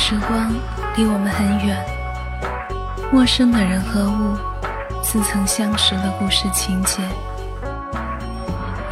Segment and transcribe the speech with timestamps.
[0.00, 0.54] 时光
[0.96, 1.76] 离我们很远，
[3.12, 4.36] 陌生的人和物，
[5.02, 7.02] 似曾相识的故事情节。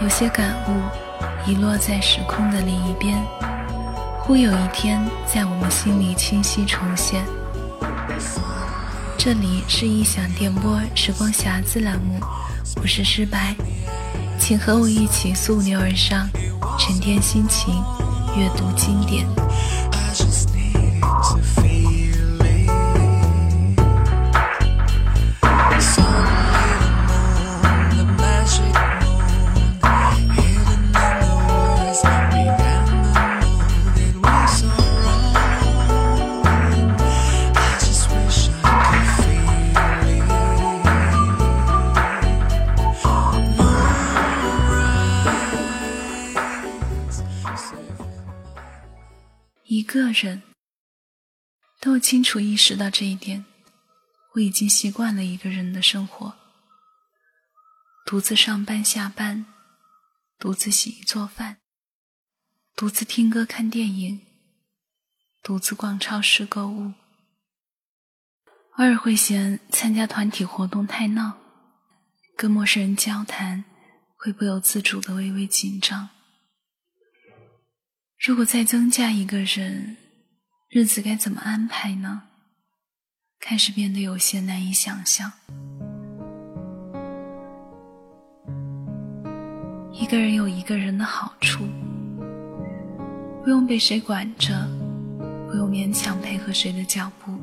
[0.03, 3.17] 有些感悟遗落在时空的另一边，
[4.19, 7.25] 忽有一天在我们心里清晰重现。
[9.17, 12.21] 这里是异想电波时光匣子栏目，
[12.83, 13.55] 我是诗白，
[14.39, 16.29] 请和我一起溯流而上，
[16.79, 17.83] 沉淀心情，
[18.37, 19.25] 阅读经典。
[49.87, 50.43] 一个人，
[51.79, 53.45] 当我清楚意识到这一点，
[54.35, 56.35] 我已经习惯了一个人的生活：
[58.05, 59.47] 独自上班下班，
[60.41, 61.59] 独自洗衣做饭，
[62.75, 64.23] 独自听歌看电影，
[65.41, 66.95] 独自逛超市购物。
[68.79, 71.39] 偶尔会嫌参加团体活动太闹，
[72.37, 73.65] 跟陌生人交谈
[74.17, 76.11] 会不由自主的微微紧张。
[78.19, 79.97] 如果再增加一个人，
[80.71, 82.23] 日子该怎么安排呢？
[83.39, 85.31] 开始变得有些难以想象。
[89.93, 91.65] 一个人有一个人的好处，
[93.45, 94.67] 不用被谁管着，
[95.47, 97.39] 不用勉强配合谁的脚步，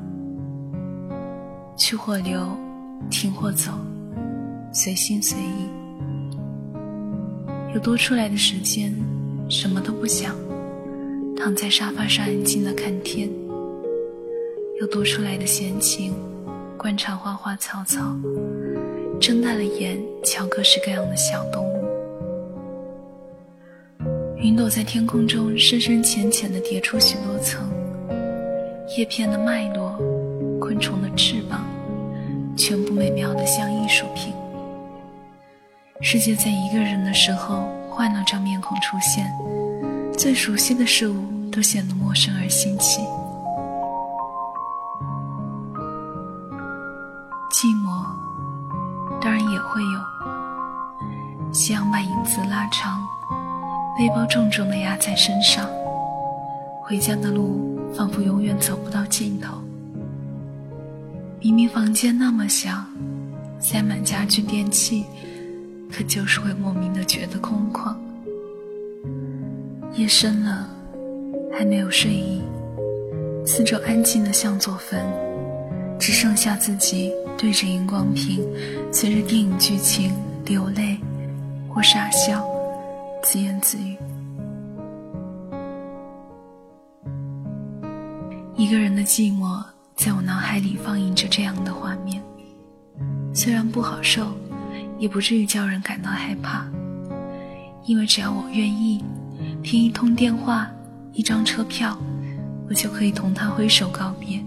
[1.76, 2.58] 去或留，
[3.10, 3.72] 停或走，
[4.72, 5.68] 随心随意。
[7.72, 8.92] 有多出来的时间，
[9.48, 10.34] 什么都不想。
[11.36, 13.28] 躺在沙发上安静的看天，
[14.80, 16.14] 有多出来的闲情，
[16.78, 18.00] 观察花花草草，
[19.20, 21.84] 睁大了眼瞧各式各样的小动物。
[24.36, 27.68] 云朵在天空中深深浅浅的叠出许多层，
[28.96, 29.98] 叶片的脉络，
[30.60, 31.64] 昆虫的翅膀，
[32.56, 34.32] 全部美妙的像艺术品。
[36.00, 39.26] 世界在一个人的时候换了张面孔出现，
[40.16, 41.24] 最熟悉的事物。
[41.54, 43.00] 都显得陌生而新奇。
[47.52, 48.04] 寂寞
[49.22, 51.52] 当然也会有。
[51.52, 53.00] 夕阳把影子拉长，
[53.96, 55.70] 背包重重的压在身上，
[56.82, 59.54] 回家的路仿佛永远走不到尽头。
[61.38, 62.84] 明明房间那么小，
[63.60, 65.04] 塞满家具电器，
[65.88, 67.94] 可就是会莫名的觉得空旷。
[69.96, 70.70] 夜深了。
[71.56, 72.42] 还没有睡意，
[73.46, 75.00] 四周安静的像座坟，
[76.00, 78.44] 只剩下自己对着荧光屏，
[78.92, 80.12] 随着电影剧情
[80.44, 80.98] 流泪
[81.68, 82.44] 或傻笑，
[83.22, 83.96] 自言自语。
[88.56, 89.62] 一个人的寂寞，
[89.94, 92.20] 在我脑海里放映着这样的画面，
[93.32, 94.26] 虽然不好受，
[94.98, 96.66] 也不至于叫人感到害怕，
[97.84, 99.04] 因为只要我愿意，
[99.64, 100.70] 听一通电话。
[101.16, 101.96] 一张车票，
[102.68, 104.40] 我就可以同他挥手告别。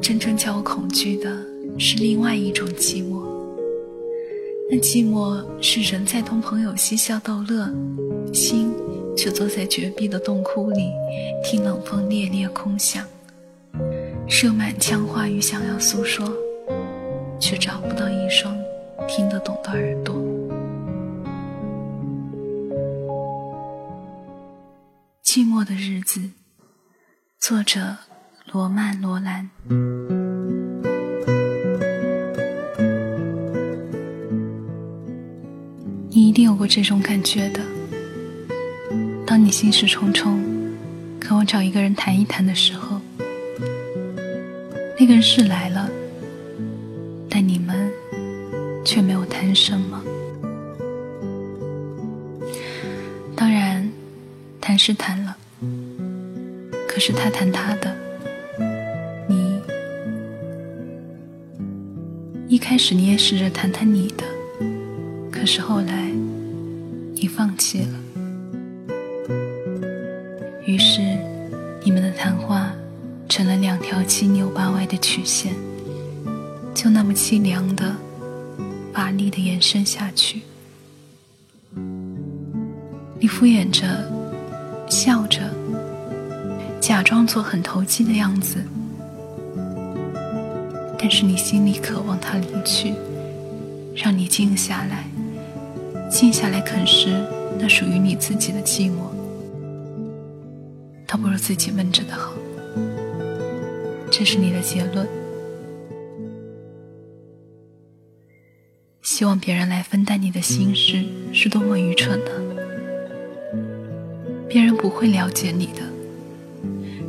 [0.00, 1.30] 真正叫我恐惧的
[1.78, 3.22] 是另外一种寂寞，
[4.70, 7.70] 那寂寞是人在同朋友嬉笑逗乐，
[8.32, 8.72] 心
[9.14, 10.90] 却坐在绝壁的洞窟里，
[11.44, 13.04] 听冷风猎猎空响，
[14.26, 16.26] 是满腔话语想要诉说，
[17.38, 18.56] 却找不到一双
[19.06, 20.16] 听得懂的耳朵。
[25.38, 26.20] 寂寞的日子，
[27.38, 27.96] 作者
[28.52, 29.48] 罗曼·罗兰。
[36.08, 37.60] 你一定有过这种感觉的：
[39.24, 40.42] 当你心事重重，
[41.20, 43.00] 渴望找一个人谈一谈的时候，
[44.98, 45.88] 那个人是来了，
[47.30, 47.88] 但你们
[48.84, 50.02] 却没有谈什么。
[53.36, 53.88] 当然，
[54.60, 55.27] 谈是谈了，
[57.08, 57.96] 是他谈他的，
[59.26, 59.58] 你
[62.48, 64.24] 一开始你也试着谈谈你的，
[65.32, 66.10] 可是后来
[67.14, 67.94] 你放弃了，
[70.66, 71.00] 于是
[71.82, 72.70] 你们的谈话
[73.26, 75.54] 成了两条七扭八歪的曲线，
[76.74, 77.96] 就那么凄凉的、
[78.92, 80.42] 乏力的延伸下去，
[83.18, 83.86] 你敷衍着。
[84.90, 85.40] 笑着，
[86.88, 88.64] 假装做很投机的样子，
[90.98, 92.94] 但是你心里渴望他离去，
[93.94, 95.04] 让你静下来，
[96.10, 97.22] 静下来啃食
[97.58, 99.10] 那属于你自己的寂寞，
[101.06, 102.32] 倒不如自己闷着的好。
[104.10, 105.06] 这是你的结论。
[109.02, 111.04] 希望别人来分担你的心事，
[111.34, 112.30] 是多么愚蠢的！
[114.48, 115.82] 别人不会了解你的，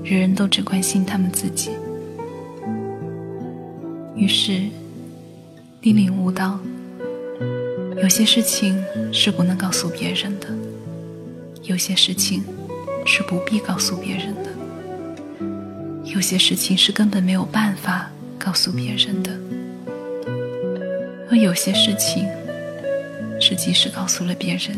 [0.09, 1.69] 人人都只关心他们自己。
[4.15, 4.63] 于是，
[5.81, 6.59] 你领悟到，
[8.01, 8.83] 有些事情
[9.13, 10.47] 是不能告诉别人的，
[11.63, 12.43] 有些事情
[13.05, 14.49] 是不必告诉别人的，
[16.05, 19.31] 有些事情是根本没有办法告诉别人的。
[21.31, 22.27] 而有些事情，
[23.39, 24.77] 是即使告诉了别人，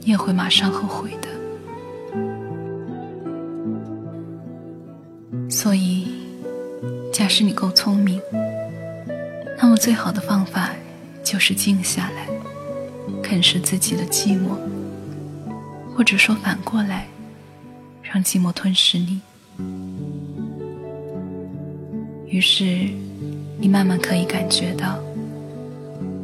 [0.00, 1.29] 你也会马上后悔的。
[7.30, 8.20] 是你够聪明，
[9.56, 10.70] 那么最好的方法
[11.22, 12.26] 就是静下来，
[13.22, 14.58] 啃食自己的寂寞，
[15.94, 17.06] 或者说反过来，
[18.02, 19.20] 让寂寞吞噬你。
[22.26, 22.64] 于是，
[23.60, 24.98] 你慢慢可以感觉到。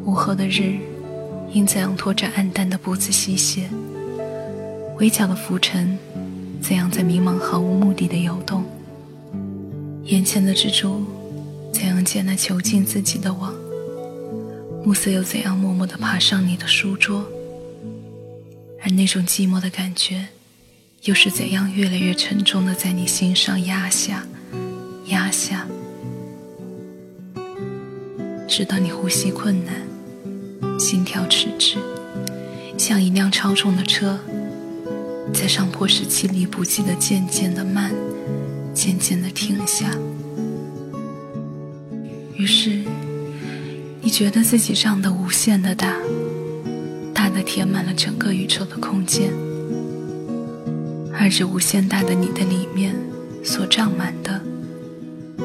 [0.04, 0.76] 午后的日，
[1.52, 3.68] 因怎样拖着暗淡的步子西斜；
[4.98, 5.96] 围剿的浮尘，
[6.60, 8.64] 怎样在迷茫毫无目的的游动；
[10.06, 11.04] 眼前的蜘蛛，
[11.72, 13.52] 怎样借那囚禁自己的网；
[14.84, 17.24] 暮色又怎样默默地爬上你的书桌；
[18.80, 20.28] 而那种寂寞的感觉，
[21.02, 24.24] 又是怎样越来越沉重地在你心上压下、
[25.06, 25.66] 压下，
[28.46, 29.74] 直到你呼吸困难。
[30.78, 31.78] 心跳迟滞，
[32.78, 34.20] 像一辆超重的车，
[35.32, 37.92] 在上坡时气力不济的渐渐的慢，
[38.76, 39.90] 渐渐的停下。
[42.34, 42.82] 于是，
[44.02, 45.96] 你觉得自己胀得无限的大，
[47.14, 49.32] 大的填满了整个宇宙的空间，
[51.14, 52.94] 而这无限大的你的里面，
[53.42, 54.38] 所胀满的，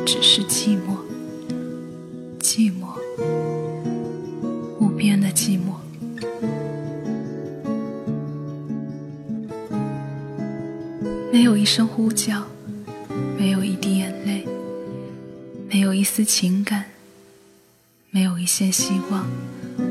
[0.05, 0.97] 只是寂寞，
[2.41, 2.91] 寂寞。
[4.77, 5.77] 无边的寂寞，
[11.31, 12.43] 没有一声呼叫，
[13.41, 14.45] 没有一滴眼泪，
[15.67, 16.85] 没有一丝情感，
[18.11, 19.25] 没有一线希望，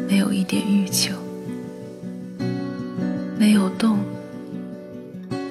[0.08, 1.16] 没有一点欲求，
[3.36, 3.98] 没有动，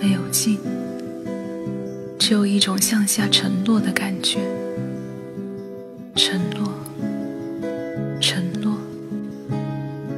[0.01, 0.57] 没有静，
[2.17, 4.39] 只有一种向下沉落的感觉，
[6.15, 6.69] 沉落。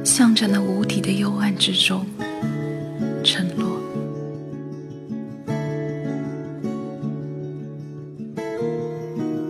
[0.04, 2.06] 向着那无底的幽暗之中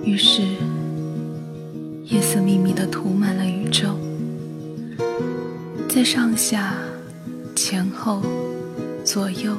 [0.05, 0.43] 于是，
[2.05, 3.97] 夜色密密的涂满了宇宙，
[5.89, 6.75] 在上下、
[7.55, 8.23] 前后、
[9.05, 9.57] 左右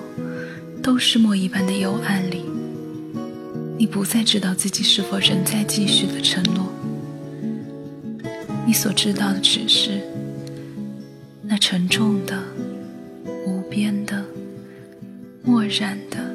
[0.81, 2.43] 都是墨一般的幽暗里，
[3.77, 6.69] 你不再知道自己是否仍在继续的沉落。
[8.65, 10.01] 你所知道的只是。
[11.45, 12.41] 那沉重的、
[13.45, 14.25] 无边的、
[15.43, 16.32] 漠然的。